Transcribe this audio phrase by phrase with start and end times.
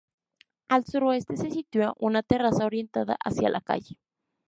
[0.67, 3.99] Al suroeste se sitúa una terraza orientada hacia la calle.